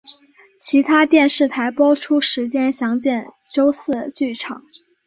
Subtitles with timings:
[0.59, 4.63] 其他电视台播出时间详见周四剧场。